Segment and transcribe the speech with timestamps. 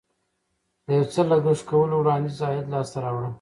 [0.85, 3.29] د یو څه لګښت کولو وړاندې عاید لاسته راوړه.